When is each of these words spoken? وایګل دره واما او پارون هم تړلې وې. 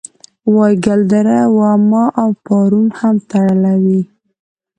وایګل 0.53 1.01
دره 1.11 1.39
واما 1.57 2.05
او 2.21 2.29
پارون 2.45 2.87
هم 2.99 3.15
تړلې 3.29 3.75
وې. 3.83 4.01